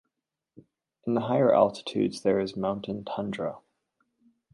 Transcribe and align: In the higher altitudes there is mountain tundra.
In 1.05 1.13
the 1.13 1.21
higher 1.21 1.53
altitudes 1.53 2.21
there 2.21 2.39
is 2.39 2.57
mountain 2.57 3.05
tundra. 3.05 3.59